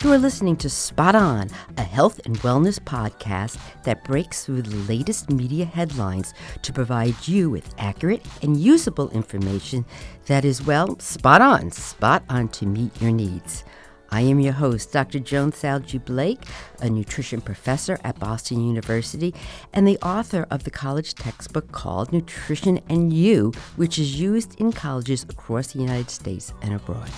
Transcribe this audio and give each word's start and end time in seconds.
You 0.00 0.12
are 0.12 0.18
listening 0.18 0.54
to 0.58 0.70
Spot 0.70 1.16
On, 1.16 1.50
a 1.76 1.82
health 1.82 2.20
and 2.24 2.38
wellness 2.38 2.78
podcast 2.78 3.58
that 3.82 4.04
breaks 4.04 4.44
through 4.44 4.62
the 4.62 4.76
latest 4.92 5.28
media 5.28 5.64
headlines 5.64 6.34
to 6.62 6.72
provide 6.72 7.26
you 7.26 7.50
with 7.50 7.74
accurate 7.78 8.24
and 8.40 8.56
usable 8.56 9.10
information 9.10 9.84
that 10.26 10.44
is, 10.44 10.64
well, 10.64 10.96
spot 11.00 11.42
on, 11.42 11.72
spot 11.72 12.22
on 12.28 12.46
to 12.50 12.64
meet 12.64 13.02
your 13.02 13.10
needs. 13.10 13.64
I 14.10 14.20
am 14.20 14.38
your 14.38 14.52
host, 14.52 14.92
Dr. 14.92 15.18
Joan 15.18 15.50
Salge 15.50 15.98
Blake, 16.04 16.44
a 16.80 16.88
nutrition 16.88 17.40
professor 17.40 17.98
at 18.04 18.20
Boston 18.20 18.64
University 18.64 19.34
and 19.72 19.86
the 19.86 19.98
author 19.98 20.46
of 20.52 20.62
the 20.62 20.70
college 20.70 21.16
textbook 21.16 21.72
called 21.72 22.12
Nutrition 22.12 22.78
and 22.88 23.12
You, 23.12 23.50
which 23.74 23.98
is 23.98 24.20
used 24.20 24.60
in 24.60 24.70
colleges 24.70 25.24
across 25.24 25.72
the 25.72 25.80
United 25.80 26.10
States 26.10 26.54
and 26.62 26.74
abroad. 26.74 27.10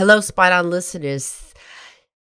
Hello, 0.00 0.16
Spot 0.22 0.50
On 0.50 0.70
listeners. 0.70 1.52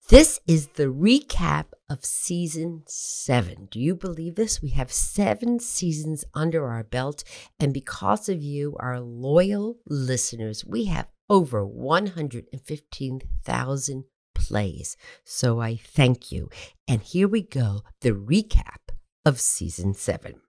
This 0.09 0.41
is 0.47 0.69
the 0.69 0.87
recap 0.87 1.67
of 1.91 2.03
season 2.03 2.85
seven. 2.87 3.69
Do 3.71 3.79
you 3.79 3.95
believe 3.95 4.37
this? 4.37 4.63
We 4.63 4.71
have 4.71 4.91
seven 4.91 5.61
seasons 5.61 6.25
under 6.33 6.67
our 6.67 6.83
belt. 6.83 7.25
And 7.61 7.75
because 7.75 8.31
of 8.31 8.43
you, 8.43 8.75
our 8.81 9.01
loyal 9.01 9.77
listeners, 9.87 10.65
we 10.65 10.87
have 10.87 11.09
over 11.29 11.67
115,000 11.67 14.05
plays. 14.35 14.97
So 15.25 15.61
I 15.61 15.77
thank 15.77 16.33
you. 16.33 16.49
And 16.89 17.03
here 17.03 17.29
we 17.29 17.43
go 17.43 17.83
the 18.01 18.13
recap 18.13 18.95
of 19.27 19.39
season 19.39 19.93
seven. 19.93 20.41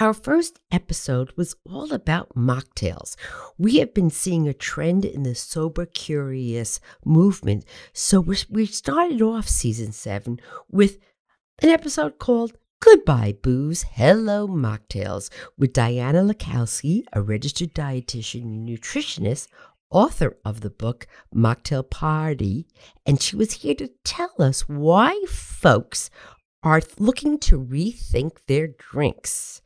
Our 0.00 0.14
first 0.14 0.60
episode 0.72 1.30
was 1.36 1.54
all 1.66 1.92
about 1.92 2.34
mocktails. 2.34 3.16
We 3.58 3.80
have 3.80 3.92
been 3.92 4.08
seeing 4.08 4.48
a 4.48 4.54
trend 4.54 5.04
in 5.04 5.24
the 5.24 5.34
sober 5.34 5.84
curious 5.84 6.80
movement, 7.04 7.66
so 7.92 8.20
we 8.48 8.64
started 8.64 9.20
off 9.20 9.46
season 9.46 9.92
seven 9.92 10.40
with 10.70 10.96
an 11.60 11.68
episode 11.68 12.18
called 12.18 12.56
Goodbye 12.80 13.34
Booze, 13.42 13.82
Hello 13.82 14.48
Mocktails 14.48 15.28
with 15.58 15.74
Diana 15.74 16.22
Lakowski, 16.22 17.02
a 17.12 17.20
registered 17.20 17.74
dietitian 17.74 18.44
and 18.44 18.66
nutritionist, 18.66 19.48
author 19.90 20.38
of 20.46 20.62
the 20.62 20.70
book 20.70 21.06
Mocktail 21.34 21.90
Party, 21.90 22.66
and 23.04 23.20
she 23.20 23.36
was 23.36 23.52
here 23.52 23.74
to 23.74 23.90
tell 24.02 24.32
us 24.38 24.66
why 24.66 25.22
folks 25.28 26.08
are 26.62 26.82
looking 26.98 27.38
to 27.38 27.58
rethink 27.58 28.38
their 28.46 28.68
drinks, 28.68 29.62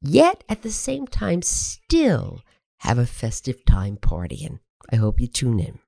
yet 0.00 0.44
at 0.48 0.62
the 0.62 0.70
same 0.70 1.06
time 1.06 1.42
still 1.42 2.40
have 2.78 2.98
a 2.98 3.06
festive 3.06 3.64
time 3.64 3.96
partying. 3.96 4.58
I 4.92 4.96
hope 4.96 5.20
you 5.20 5.26
tune 5.26 5.58
in. 5.58 5.78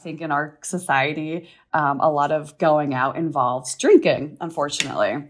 I 0.00 0.02
think 0.02 0.20
in 0.20 0.32
our 0.32 0.58
society, 0.64 1.48
um, 1.72 2.00
a 2.00 2.10
lot 2.10 2.32
of 2.32 2.58
going 2.58 2.92
out 2.92 3.16
involves 3.16 3.76
drinking, 3.76 4.38
unfortunately. 4.40 5.28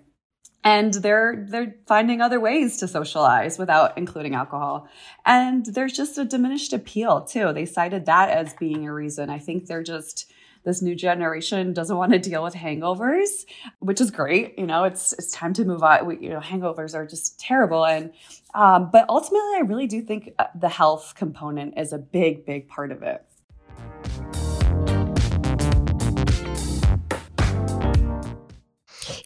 And 0.65 0.95
they're 0.95 1.45
they're 1.49 1.75
finding 1.89 2.21
other 2.21 2.39
ways 2.39 2.79
to 2.79 2.89
socialize 2.89 3.59
without 3.59 3.99
including 3.99 4.35
alcohol. 4.35 4.89
And 5.27 5.67
there's 5.67 5.93
just 5.93 6.17
a 6.17 6.25
diminished 6.25 6.73
appeal 6.73 7.23
too. 7.23 7.53
They 7.53 7.67
cited 7.67 8.07
that 8.07 8.31
as 8.31 8.55
being 8.55 8.87
a 8.87 8.95
reason. 8.95 9.29
I 9.29 9.41
think 9.41 9.67
they're 9.67 9.83
just 9.83 10.33
this 10.65 10.83
new 10.83 10.95
generation 10.95 11.73
doesn't 11.73 11.97
want 11.97 12.13
to 12.13 12.19
deal 12.19 12.43
with 12.43 12.55
hangovers, 12.55 13.45
which 13.81 14.01
is 14.01 14.11
great. 14.11 14.59
You 14.59 14.67
know, 14.67 14.85
it's 14.85 15.13
it's 15.15 15.31
time 15.33 15.53
to 15.55 15.65
move 15.65 15.83
on. 15.83 16.07
We, 16.07 16.19
you 16.19 16.31
know, 16.31 16.41
hangovers 16.41 16.95
are 16.95 17.07
just 17.07 17.41
terrible, 17.41 17.85
and 17.85 18.13
um, 18.55 18.91
but 18.93 19.07
ultimately, 19.09 19.57
I 19.57 19.63
really 19.65 19.87
do 19.87 20.03
think 20.03 20.33
uh, 20.39 20.47
the 20.55 20.69
health 20.69 21.15
component 21.17 21.79
is 21.79 21.93
a 21.93 21.99
big, 21.99 22.47
big 22.47 22.69
part 22.69 22.93
of 22.93 23.03
it. 23.03 23.25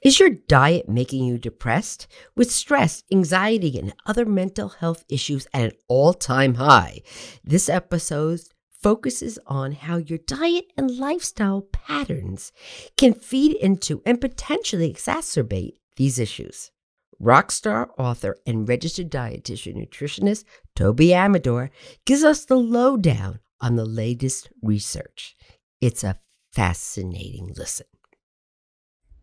Is 0.03 0.21
your 0.21 0.31
diet 0.31 0.89
making 0.89 1.25
you 1.25 1.37
depressed? 1.37 2.07
With 2.37 2.53
stress, 2.53 3.03
anxiety, 3.11 3.77
and 3.77 3.93
other 4.07 4.25
mental 4.25 4.69
health 4.69 5.05
issues 5.09 5.49
at 5.53 5.63
an 5.63 5.73
all 5.89 6.15
time 6.15 6.55
high? 6.55 7.01
This 7.43 7.69
episode 7.69 8.41
focuses 8.87 9.37
on 9.49 9.73
how 9.73 9.97
your 9.97 10.21
diet 10.29 10.67
and 10.77 10.97
lifestyle 10.97 11.61
patterns 11.73 12.53
can 12.97 13.13
feed 13.13 13.53
into 13.57 14.01
and 14.07 14.21
potentially 14.21 14.89
exacerbate 14.89 15.73
these 15.97 16.21
issues. 16.21 16.71
Rockstar 17.21 17.89
author 17.99 18.37
and 18.47 18.69
registered 18.69 19.11
dietitian 19.11 19.75
nutritionist 19.75 20.45
Toby 20.77 21.09
Amidor 21.09 21.71
gives 22.05 22.23
us 22.23 22.45
the 22.45 22.55
lowdown 22.55 23.41
on 23.61 23.75
the 23.75 23.85
latest 23.85 24.51
research. 24.63 25.35
It's 25.81 26.05
a 26.05 26.21
fascinating 26.53 27.55
listen. 27.57 27.89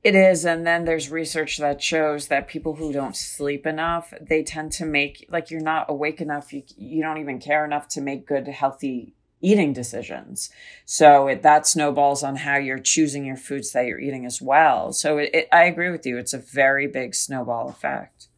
It 0.04 0.14
is. 0.14 0.44
And 0.44 0.68
then 0.68 0.84
there's 0.84 1.10
research 1.10 1.58
that 1.60 1.82
shows 1.82 2.28
that 2.28 2.50
people 2.50 2.76
who 2.76 2.92
don't 2.92 3.16
sleep 3.16 3.66
enough, 3.66 4.14
they 4.20 4.44
tend 4.44 4.74
to 4.74 4.86
make, 4.86 5.26
like, 5.30 5.50
you're 5.50 5.62
not 5.62 5.86
awake 5.88 6.20
enough. 6.20 6.52
You, 6.52 6.64
you 6.76 7.02
don't 7.02 7.20
even 7.20 7.40
care 7.40 7.64
enough 7.64 7.88
to 7.92 8.02
make 8.02 8.28
good, 8.28 8.46
healthy 8.50 9.16
eating 9.44 9.74
decisions. 9.74 10.50
So 10.86 11.28
it, 11.28 11.44
that 11.44 11.68
snowballs 11.68 12.24
on 12.24 12.38
how 12.38 12.56
you're 12.56 12.80
choosing 12.80 13.26
your 13.26 13.36
foods 13.36 13.72
that 13.74 13.86
you're 13.86 14.00
eating 14.00 14.26
as 14.26 14.42
well. 14.42 14.94
So 14.94 15.18
it, 15.18 15.30
it, 15.34 15.48
I 15.52 15.66
agree 15.66 15.92
with 15.92 16.06
you. 16.06 16.18
It's 16.18 16.34
a 16.34 16.40
very 16.40 16.88
big 16.88 17.14
snowball 17.14 17.70
effect. 17.70 18.30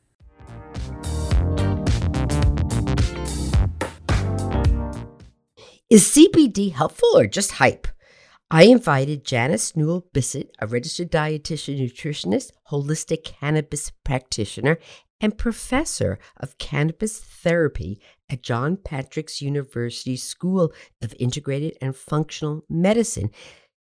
Is 5.89 6.03
CBD 6.07 6.73
helpful 6.73 7.15
or 7.15 7.27
just 7.27 7.53
hype? 7.53 7.87
I 8.49 8.63
invited 8.63 9.25
Janice 9.25 9.75
Newell 9.75 10.07
Bissex, 10.13 10.49
a 10.59 10.67
registered 10.67 11.11
dietitian 11.11 11.79
nutritionist, 11.79 12.51
holistic 12.71 13.23
cannabis 13.23 13.91
practitioner, 14.03 14.77
and 15.21 15.37
professor 15.37 16.19
of 16.37 16.57
cannabis 16.57 17.19
therapy 17.19 17.99
at 18.29 18.43
John 18.43 18.77
Patrick's 18.77 19.41
University 19.41 20.15
School 20.15 20.73
of 21.01 21.15
Integrated 21.19 21.77
and 21.81 21.95
Functional 21.95 22.63
Medicine. 22.69 23.31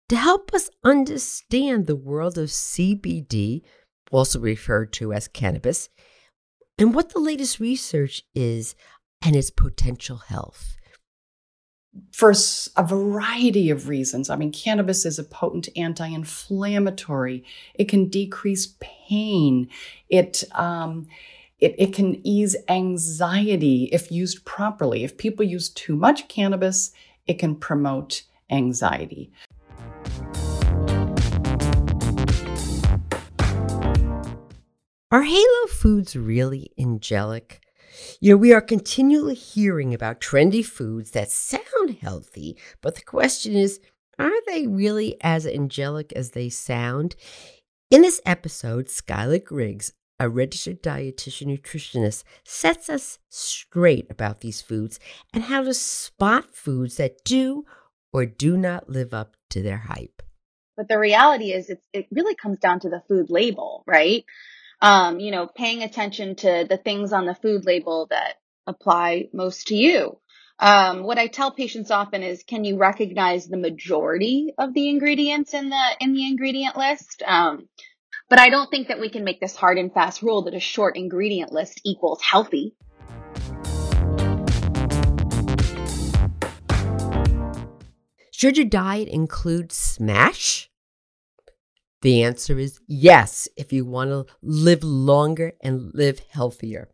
To 0.09 0.16
help 0.16 0.53
us 0.53 0.69
understand 0.84 1.87
the 1.87 1.97
world 1.97 2.37
of 2.37 2.50
CBD, 2.50 3.62
also 4.10 4.38
referred 4.38 4.93
to 4.94 5.12
as 5.12 5.28
cannabis, 5.28 5.88
and 6.78 6.94
what 6.94 7.10
the 7.10 7.20
latest 7.20 7.60
research 7.60 8.22
is 8.34 8.75
and 9.25 9.37
its 9.37 9.50
potential 9.50 10.19
health 10.19 10.76
for 12.10 12.32
a 12.76 12.82
variety 12.84 13.70
of 13.70 13.88
reasons. 13.88 14.30
I 14.30 14.36
mean, 14.36 14.53
cannabis 14.53 15.04
is 15.04 15.19
a 15.19 15.25
potent 15.25 15.69
anti 15.76 16.06
inflammatory, 16.06 17.44
it 17.75 17.88
can 17.88 18.08
decrease 18.08 18.75
pain, 18.80 19.69
it, 20.08 20.44
um, 20.52 21.06
it, 21.58 21.75
it 21.78 21.92
can 21.92 22.26
ease 22.26 22.56
anxiety 22.69 23.88
if 23.92 24.10
used 24.10 24.44
properly. 24.44 25.04
If 25.04 25.16
people 25.16 25.44
use 25.44 25.69
too 25.69 25.97
much 25.97 26.28
cannabis, 26.28 26.92
it 27.26 27.38
can 27.38 27.54
promote 27.54 28.22
anxiety. 28.50 29.31
Are 35.10 35.22
Halo 35.22 35.66
foods 35.69 36.16
really 36.16 36.72
angelic? 36.78 37.60
You 38.20 38.32
know, 38.32 38.36
we 38.36 38.53
are 38.53 38.60
continually 38.60 39.34
hearing 39.34 39.92
about 39.94 40.20
trendy 40.20 40.64
foods 40.64 41.12
that 41.12 41.30
sound 41.30 41.98
healthy, 42.00 42.56
but 42.80 42.94
the 42.94 43.03
question 43.03 43.54
is, 43.54 43.80
are 44.19 44.30
they 44.47 44.66
really 44.66 45.16
as 45.22 45.46
angelic 45.46 46.12
as 46.12 46.31
they 46.31 46.49
sound? 46.49 47.16
In 47.90 48.02
this 48.02 48.20
episode, 48.25 48.87
Skylar 48.87 49.43
Griggs, 49.43 49.93
a 50.19 50.28
registered 50.28 50.82
dietitian 50.82 51.49
nutritionist, 51.49 52.25
sets 52.44 52.88
us 52.88 53.19
straight 53.28 54.06
about 54.11 54.40
these 54.40 54.61
foods 54.61 55.00
and 55.34 55.44
how 55.44 55.62
to 55.62 55.75
spot 55.75 56.55
foods 56.55 56.96
that 56.96 57.25
do 57.25 57.64
or 58.12 58.26
do 58.26 58.56
not 58.56 58.88
live 58.88 59.12
up 59.12 59.37
to 59.50 59.62
their 59.62 59.78
hype. 59.78 60.22
But 60.76 60.88
the 60.88 60.99
reality 60.99 61.52
is, 61.52 61.70
it 61.93 62.06
really 62.11 62.34
comes 62.34 62.58
down 62.58 62.81
to 62.81 62.88
the 62.88 63.02
food 63.08 63.31
label, 63.31 63.84
right? 63.87 64.25
Um, 64.82 65.20
you 65.20 65.31
know, 65.31 65.46
paying 65.46 65.84
attention 65.84 66.34
to 66.37 66.67
the 66.69 66.76
things 66.76 67.12
on 67.12 67.25
the 67.25 67.37
food 67.37 67.64
label 67.64 68.08
that 68.11 68.34
apply 68.67 69.29
most 69.32 69.69
to 69.69 69.76
you. 69.76 70.19
Um, 70.58 71.05
what 71.05 71.19
I 71.19 71.29
tell 71.29 71.52
patients 71.52 71.93
often 71.93 72.25
is, 72.25 72.43
can 72.43 72.64
you 72.64 72.76
recognize 72.76 73.46
the 73.46 73.56
majority 73.56 74.52
of 74.58 74.75
the 74.75 74.88
ingredients 74.88 75.55
in 75.55 75.69
the 75.69 75.96
in 76.00 76.14
the 76.14 76.26
ingredient 76.26 76.76
list? 76.76 77.23
Um, 77.25 77.69
but 78.29 78.40
I 78.40 78.50
don't 78.50 78.70
think 78.73 78.88
that 78.88 78.99
we 78.99 79.08
can 79.08 79.23
make 79.23 79.40
this 79.40 79.55
hard 79.55 79.79
and 79.79 79.94
fast 79.94 80.20
rule 80.20 80.43
that 80.43 80.55
a 80.55 80.61
short 80.61 80.96
ingredient 80.96 81.52
list 81.52 81.81
equals 81.85 82.20
healthy. 82.20 82.75
Should 88.32 88.56
your 88.56 88.67
diet 88.67 89.06
include 89.06 89.70
smash? 89.70 90.71
The 92.02 92.25
answer 92.25 92.58
is 92.58 92.81
yes, 92.88 93.49
if 93.56 93.72
you 93.72 93.84
want 93.84 94.10
to 94.10 94.26
live 94.43 94.82
longer 94.82 95.52
and 95.62 95.94
live 95.94 96.20
healthier. 96.31 96.88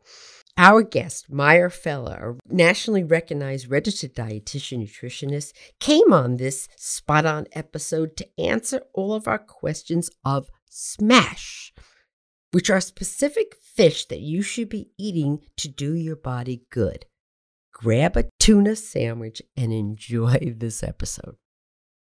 Our 0.58 0.82
guest, 0.82 1.30
Maya 1.30 1.70
Feller, 1.70 2.36
a 2.36 2.54
nationally 2.54 3.04
recognized 3.04 3.70
registered 3.70 4.14
dietitian 4.14 4.82
nutritionist, 4.82 5.52
came 5.80 6.12
on 6.12 6.36
this 6.36 6.68
spot 6.76 7.24
on 7.24 7.46
episode 7.52 8.16
to 8.18 8.28
answer 8.38 8.82
all 8.92 9.14
of 9.14 9.28
our 9.28 9.38
questions 9.38 10.10
of 10.24 10.50
SMASH, 10.68 11.72
which 12.50 12.68
are 12.68 12.80
specific 12.80 13.54
fish 13.62 14.04
that 14.06 14.20
you 14.20 14.42
should 14.42 14.68
be 14.68 14.90
eating 14.98 15.40
to 15.56 15.68
do 15.68 15.94
your 15.94 16.16
body 16.16 16.64
good. 16.70 17.06
Grab 17.72 18.16
a 18.16 18.24
tuna 18.40 18.74
sandwich 18.74 19.40
and 19.56 19.72
enjoy 19.72 20.54
this 20.56 20.82
episode. 20.82 21.36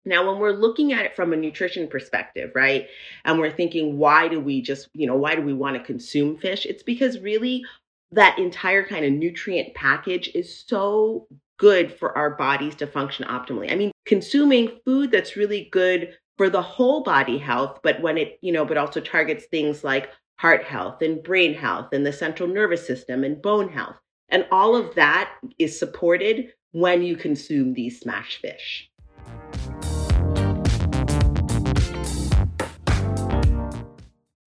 Now, 0.07 0.27
when 0.27 0.39
we're 0.39 0.51
looking 0.51 0.93
at 0.93 1.05
it 1.05 1.15
from 1.15 1.33
a 1.33 1.37
nutrition 1.37 1.87
perspective, 1.87 2.51
right, 2.55 2.87
and 3.25 3.39
we're 3.39 3.51
thinking, 3.51 3.97
why 3.97 4.27
do 4.27 4.39
we 4.39 4.61
just, 4.61 4.89
you 4.93 5.05
know, 5.05 5.15
why 5.15 5.35
do 5.35 5.41
we 5.41 5.53
want 5.53 5.75
to 5.75 5.83
consume 5.83 6.37
fish? 6.37 6.65
It's 6.65 6.83
because 6.83 7.19
really 7.19 7.63
that 8.11 8.39
entire 8.39 8.85
kind 8.85 9.05
of 9.05 9.11
nutrient 9.11 9.73
package 9.75 10.29
is 10.33 10.63
so 10.65 11.27
good 11.57 11.91
for 11.91 12.17
our 12.17 12.31
bodies 12.31 12.75
to 12.75 12.87
function 12.87 13.25
optimally. 13.25 13.71
I 13.71 13.75
mean, 13.75 13.91
consuming 14.05 14.79
food 14.85 15.11
that's 15.11 15.35
really 15.35 15.67
good 15.71 16.15
for 16.37 16.49
the 16.49 16.61
whole 16.61 17.03
body 17.03 17.37
health, 17.37 17.79
but 17.83 18.01
when 18.01 18.17
it, 18.17 18.39
you 18.41 18.51
know, 18.51 18.63
but 18.63 18.77
also 18.77 19.01
targets 19.01 19.45
things 19.45 19.83
like 19.83 20.09
heart 20.39 20.63
health 20.63 21.01
and 21.01 21.23
brain 21.23 21.53
health 21.53 21.89
and 21.91 22.05
the 22.05 22.13
central 22.13 22.47
nervous 22.47 22.85
system 22.85 23.23
and 23.23 23.41
bone 23.41 23.69
health. 23.69 23.97
And 24.29 24.45
all 24.51 24.75
of 24.75 24.93
that 24.95 25.31
is 25.57 25.77
supported 25.77 26.53
when 26.71 27.01
you 27.01 27.15
consume 27.15 27.73
these 27.73 27.99
smash 27.99 28.39
fish. 28.39 28.89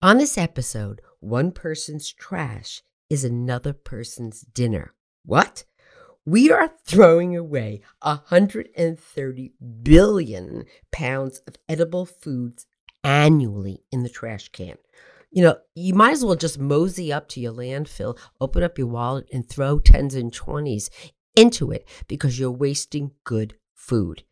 On 0.03 0.17
this 0.17 0.35
episode, 0.35 0.99
one 1.19 1.51
person's 1.51 2.11
trash 2.11 2.81
is 3.07 3.23
another 3.23 3.71
person's 3.71 4.41
dinner. 4.41 4.95
What? 5.25 5.65
We 6.25 6.49
are 6.51 6.71
throwing 6.83 7.37
away 7.37 7.81
130 8.01 9.53
billion 9.83 10.65
pounds 10.91 11.41
of 11.47 11.55
edible 11.69 12.07
foods 12.07 12.65
annually 13.03 13.83
in 13.91 14.01
the 14.01 14.09
trash 14.09 14.49
can. 14.49 14.77
You 15.29 15.43
know, 15.43 15.57
you 15.75 15.93
might 15.93 16.13
as 16.13 16.25
well 16.25 16.35
just 16.35 16.57
mosey 16.57 17.13
up 17.13 17.27
to 17.29 17.39
your 17.39 17.53
landfill, 17.53 18.17
open 18.39 18.63
up 18.63 18.79
your 18.79 18.87
wallet, 18.87 19.27
and 19.31 19.47
throw 19.47 19.77
tens 19.77 20.15
and 20.15 20.33
twenties 20.33 20.89
into 21.35 21.69
it 21.69 21.87
because 22.07 22.39
you're 22.39 22.49
wasting 22.49 23.11
good 23.23 23.53
food. 23.75 24.23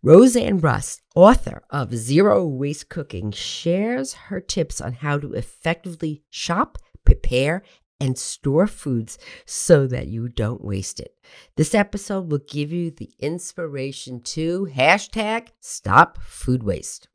Rosanne 0.00 0.58
Rust, 0.58 1.02
author 1.16 1.64
of 1.70 1.92
Zero 1.92 2.46
Waste 2.46 2.88
Cooking, 2.88 3.32
shares 3.32 4.14
her 4.14 4.40
tips 4.40 4.80
on 4.80 4.92
how 4.92 5.18
to 5.18 5.32
effectively 5.32 6.22
shop, 6.30 6.78
prepare, 7.04 7.64
and 7.98 8.16
store 8.16 8.68
foods 8.68 9.18
so 9.44 9.88
that 9.88 10.06
you 10.06 10.28
don't 10.28 10.62
waste 10.62 11.00
it. 11.00 11.14
This 11.56 11.74
episode 11.74 12.30
will 12.30 12.38
give 12.48 12.70
you 12.70 12.92
the 12.92 13.10
inspiration 13.18 14.20
to 14.20 14.68
hashtag 14.72 15.48
stop 15.58 16.22
food 16.22 16.62
waste. 16.62 17.08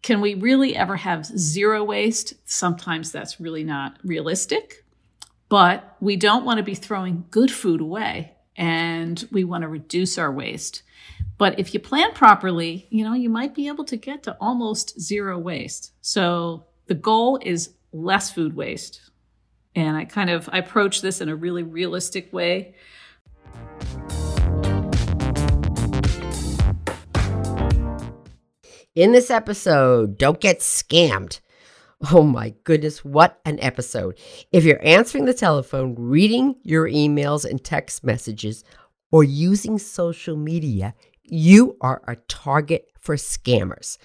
Can 0.00 0.22
we 0.22 0.34
really 0.34 0.74
ever 0.74 0.96
have 0.96 1.26
zero 1.26 1.84
waste? 1.84 2.32
Sometimes 2.46 3.12
that's 3.12 3.40
really 3.40 3.62
not 3.62 3.98
realistic, 4.02 4.86
but 5.50 5.98
we 6.00 6.16
don't 6.16 6.46
want 6.46 6.56
to 6.56 6.64
be 6.64 6.74
throwing 6.74 7.26
good 7.30 7.50
food 7.50 7.82
away 7.82 8.32
and 8.56 9.28
we 9.30 9.44
want 9.44 9.62
to 9.62 9.68
reduce 9.68 10.16
our 10.16 10.32
waste. 10.32 10.82
But 11.36 11.58
if 11.58 11.74
you 11.74 11.80
plan 11.80 12.12
properly, 12.12 12.86
you 12.90 13.04
know, 13.04 13.14
you 13.14 13.28
might 13.28 13.54
be 13.54 13.68
able 13.68 13.84
to 13.86 13.96
get 13.96 14.22
to 14.24 14.36
almost 14.40 15.00
zero 15.00 15.38
waste. 15.38 15.92
So 16.00 16.64
the 16.86 16.94
goal 16.94 17.38
is 17.42 17.74
less 17.92 18.30
food 18.30 18.54
waste 18.54 19.10
and 19.76 19.96
I 19.96 20.04
kind 20.04 20.30
of 20.30 20.48
I 20.52 20.58
approach 20.58 21.00
this 21.00 21.20
in 21.20 21.28
a 21.28 21.36
really 21.36 21.62
realistic 21.62 22.32
way. 22.32 22.74
In 28.94 29.10
this 29.10 29.30
episode, 29.30 30.18
don't 30.18 30.40
get 30.40 30.60
scammed. 30.60 31.40
Oh 32.12 32.22
my 32.22 32.54
goodness, 32.64 33.04
what 33.04 33.40
an 33.44 33.58
episode. 33.60 34.18
If 34.52 34.64
you're 34.64 34.84
answering 34.86 35.24
the 35.24 35.34
telephone, 35.34 35.94
reading 35.98 36.56
your 36.62 36.88
emails 36.88 37.48
and 37.48 37.62
text 37.62 38.04
messages, 38.04 38.62
or 39.10 39.24
using 39.24 39.78
social 39.78 40.36
media, 40.36 40.94
you 41.24 41.76
are 41.80 42.02
a 42.06 42.16
target 42.28 42.86
for 43.00 43.16
scammers. 43.16 43.98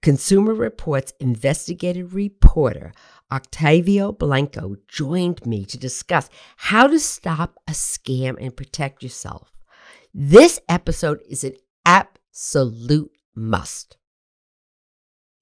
Consumer 0.00 0.54
Reports 0.54 1.12
investigative 1.18 2.14
reporter 2.14 2.92
Octavio 3.32 4.12
Blanco 4.12 4.76
joined 4.86 5.44
me 5.44 5.64
to 5.66 5.76
discuss 5.76 6.30
how 6.56 6.86
to 6.86 6.98
stop 6.98 7.56
a 7.66 7.72
scam 7.72 8.36
and 8.40 8.56
protect 8.56 9.02
yourself. 9.02 9.52
This 10.14 10.60
episode 10.68 11.20
is 11.28 11.44
an 11.44 11.54
absolute 11.84 13.10
must. 13.34 13.96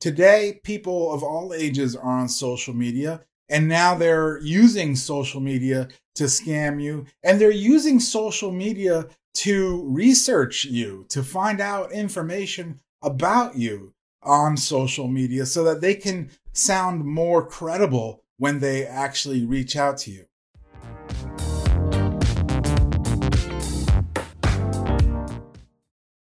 Today, 0.01 0.61
people 0.65 1.13
of 1.13 1.23
all 1.23 1.55
ages 1.55 1.95
are 1.95 2.19
on 2.19 2.29
social 2.29 2.75
media, 2.75 3.21
and 3.49 3.69
now 3.69 3.95
they're 3.95 4.41
using 4.41 4.97
social 4.97 5.41
media 5.41 5.89
to 6.17 6.25
scam 6.25 6.83
you, 6.83 7.07
and 7.23 7.41
they're 7.41 7.51
using 7.51 8.01
social 8.01 8.51
media 8.51 9.07
to 9.37 9.87
research 9.89 10.65
you, 10.65 11.05
to 11.11 11.23
find 11.23 11.61
out 11.61 11.93
information 11.93 12.81
about 13.03 13.57
you 13.57 13.93
on 14.23 14.57
social 14.57 15.09
media 15.09 15.45
so 15.45 15.63
that 15.65 15.81
they 15.81 15.95
can 15.95 16.31
sound 16.53 17.05
more 17.05 17.47
credible 17.47 18.23
when 18.39 18.61
they 18.61 18.87
actually 18.87 19.45
reach 19.45 19.77
out 19.77 19.99
to 19.99 20.11
you. 20.11 20.25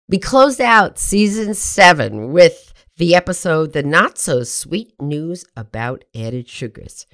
We 0.08 0.20
closed 0.20 0.62
out 0.62 1.00
season 1.00 1.54
seven 1.54 2.32
with 2.32 2.74
the 2.98 3.16
episode 3.16 3.74
The 3.74 3.84
Not 3.84 4.18
So 4.18 4.44
Sweet 4.44 4.94
News 5.02 5.46
About 5.58 6.04
Added 6.14 6.48
Sugars. 6.48 7.08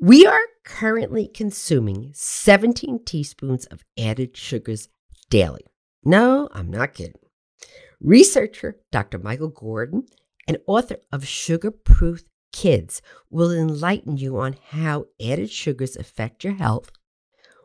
We 0.00 0.26
are 0.26 0.40
currently 0.64 1.28
consuming 1.28 2.10
17 2.12 3.04
teaspoons 3.04 3.66
of 3.66 3.84
added 3.98 4.36
sugars 4.36 4.88
daily. 5.34 5.66
No, 6.04 6.48
I'm 6.52 6.70
not 6.70 6.94
kidding. 6.94 7.18
Researcher 8.00 8.76
Dr. 8.92 9.18
Michael 9.18 9.50
Goran 9.50 10.06
and 10.46 10.58
author 10.68 10.98
of 11.10 11.26
Sugar 11.26 11.72
Proof 11.72 12.22
Kids 12.52 13.02
will 13.30 13.50
enlighten 13.50 14.16
you 14.16 14.38
on 14.38 14.54
how 14.68 15.06
added 15.20 15.50
sugars 15.50 15.96
affect 15.96 16.44
your 16.44 16.52
health, 16.52 16.92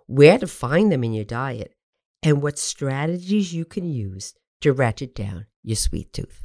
where 0.07 0.39
to 0.39 0.47
find 0.47 0.91
them 0.91 1.03
in 1.03 1.13
your 1.13 1.25
diet, 1.25 1.75
and 2.23 2.41
what 2.41 2.57
strategies 2.57 3.53
you 3.53 3.65
can 3.65 3.85
use 3.85 4.33
to 4.61 4.73
ratchet 4.73 5.13
down 5.13 5.45
your 5.61 5.75
sweet 5.75 6.11
tooth. 6.11 6.41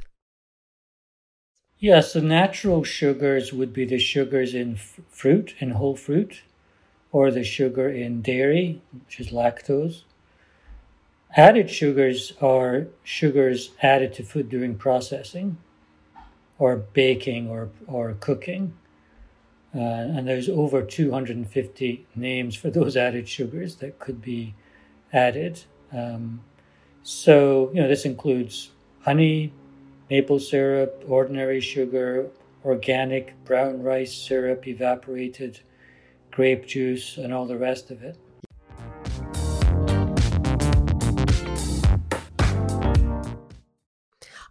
Yes, 1.79 2.13
the 2.13 2.21
natural 2.21 2.83
sugars 2.83 3.51
would 3.51 3.73
be 3.73 3.85
the 3.85 3.97
sugars 3.97 4.53
in 4.53 4.75
f- 4.75 4.99
fruit 5.09 5.55
and 5.59 5.73
whole 5.73 5.95
fruit, 5.95 6.43
or 7.11 7.31
the 7.31 7.43
sugar 7.43 7.89
in 7.89 8.21
dairy, 8.21 8.83
which 8.93 9.19
is 9.19 9.31
lactose. 9.31 10.03
Added 11.37 11.69
sugars 11.69 12.31
are 12.41 12.87
sugars 13.03 13.71
added 13.81 14.13
to 14.13 14.23
food 14.23 14.47
during 14.47 14.75
processing 14.75 15.57
or 16.57 16.77
baking 16.77 17.49
or, 17.49 17.69
or 17.87 18.13
cooking. 18.13 18.73
Uh, 19.75 19.79
and 19.79 20.25
there's 20.25 20.47
over 20.47 20.81
250 20.81 22.05
names 22.15 22.55
for 22.55 22.69
those 22.69 22.95
added 23.07 23.27
sugars 23.27 23.75
that 23.77 23.99
could 23.99 24.21
be 24.21 24.53
added. 25.11 25.61
Um, 25.91 26.41
so, 27.03 27.69
you 27.73 27.81
know, 27.81 27.89
this 27.89 28.05
includes 28.05 28.71
honey, 29.01 29.51
maple 30.09 30.39
syrup, 30.39 31.03
ordinary 31.05 31.59
sugar, 31.59 32.29
organic 32.63 33.43
brown 33.43 33.83
rice 33.83 34.13
syrup, 34.13 34.65
evaporated 34.69 35.59
grape 36.31 36.65
juice, 36.65 37.17
and 37.17 37.33
all 37.33 37.45
the 37.45 37.57
rest 37.57 37.91
of 37.91 38.03
it. 38.03 38.17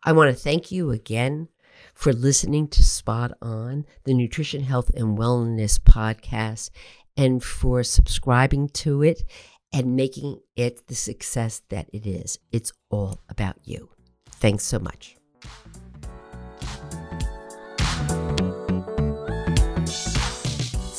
I 0.06 0.12
want 0.12 0.28
to 0.28 0.42
thank 0.42 0.70
you 0.70 0.90
again 0.90 1.48
for 1.94 2.12
listening 2.12 2.68
to 2.68 2.84
Spot 2.84 3.32
On, 3.40 3.86
the 4.04 4.12
Nutrition, 4.12 4.62
Health, 4.62 4.90
and 4.94 5.16
Wellness 5.16 5.78
podcast, 5.78 6.68
and 7.16 7.42
for 7.42 7.82
subscribing 7.82 8.68
to 8.68 9.02
it 9.02 9.22
and 9.72 9.96
making 9.96 10.40
it 10.56 10.88
the 10.88 10.94
success 10.94 11.62
that 11.70 11.88
it 11.94 12.06
is. 12.06 12.38
It's 12.52 12.70
all 12.90 13.20
about 13.30 13.56
you. 13.64 13.88
Thanks 14.28 14.64
so 14.64 14.78
much. 14.78 15.16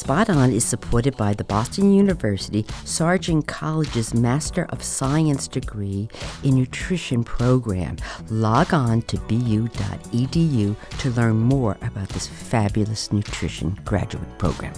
Spot 0.06 0.30
On 0.30 0.52
is 0.52 0.64
supported 0.64 1.18
by 1.18 1.34
the 1.34 1.44
Boston 1.44 1.92
University 1.92 2.64
Sargent 2.84 3.48
College's 3.48 4.14
Master 4.14 4.66
of 4.70 4.84
Science 4.84 5.48
degree 5.48 6.08
in 6.44 6.54
Nutrition 6.54 7.24
program. 7.24 7.98
Log 8.30 8.72
on 8.72 9.02
to 9.02 9.18
bu.edu 9.22 10.76
to 11.00 11.10
learn 11.10 11.38
more 11.38 11.76
about 11.82 12.08
this 12.10 12.28
fabulous 12.28 13.12
nutrition 13.12 13.80
graduate 13.84 14.38
program. 14.38 14.76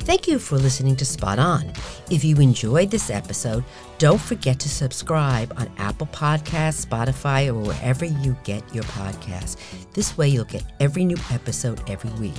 Thank 0.00 0.28
you 0.28 0.38
for 0.38 0.56
listening 0.56 0.96
to 0.96 1.04
Spot 1.04 1.38
On. 1.38 1.70
If 2.10 2.24
you 2.24 2.36
enjoyed 2.36 2.90
this 2.90 3.10
episode, 3.10 3.64
don't 3.98 4.20
forget 4.20 4.58
to 4.60 4.68
subscribe 4.70 5.52
on 5.58 5.70
Apple 5.76 6.06
Podcasts, 6.06 6.86
Spotify, 6.86 7.48
or 7.48 7.58
wherever 7.58 8.06
you 8.06 8.34
get 8.44 8.62
your 8.74 8.84
podcasts. 8.84 9.58
This 9.92 10.16
way, 10.16 10.28
you'll 10.28 10.46
get 10.46 10.64
every 10.80 11.04
new 11.04 11.18
episode 11.30 11.82
every 11.90 12.10
week. 12.18 12.32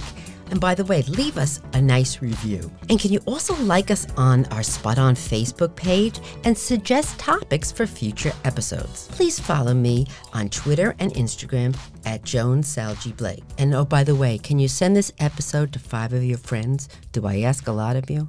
And 0.50 0.60
by 0.60 0.76
the 0.76 0.86
way, 0.86 1.02
leave 1.04 1.38
us 1.38 1.62
a 1.74 1.82
nice 1.82 2.22
review. 2.22 2.72
And 2.90 3.00
can 3.00 3.12
you 3.12 3.20
also 3.26 3.56
like 3.64 3.92
us 3.92 4.08
on 4.18 4.46
our 4.48 4.64
Spot 4.64 4.98
On 4.98 5.16
Facebook 5.16 5.76
page 5.76 6.20
and 6.44 6.58
suggest 6.58 7.18
topics 7.20 7.72
for 7.72 7.86
future 7.88 8.34
episodes? 8.44 9.08
Please 9.10 9.40
follow 9.40 9.74
me 9.74 10.08
on 10.34 10.50
Twitter 10.50 10.96
and 11.00 11.14
Instagram 11.14 11.76
at 12.06 12.24
Joan 12.24 12.62
Salge 12.64 13.16
Blake. 13.18 13.44
And 13.58 13.74
oh, 13.74 13.86
by 13.86 14.04
the 14.04 14.16
way, 14.16 14.38
can 14.38 14.60
you 14.60 14.68
send 14.68 14.96
this 14.96 15.12
episode 15.20 15.74
to 15.74 15.80
five 15.80 16.14
of 16.14 16.24
your 16.24 16.38
friends? 16.38 16.90
Do 17.12 17.26
I 17.26 17.42
ask 17.42 17.68
a 17.68 17.72
lot 17.72 17.96
of 17.96 18.10
you? 18.10 18.28